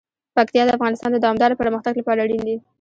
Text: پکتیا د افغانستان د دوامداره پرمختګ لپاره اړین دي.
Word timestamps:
پکتیا 0.35 0.63
د 0.65 0.69
افغانستان 0.77 1.09
د 1.13 1.17
دوامداره 1.23 1.59
پرمختګ 1.61 1.93
لپاره 1.99 2.19
اړین 2.25 2.41
دي. 2.47 2.55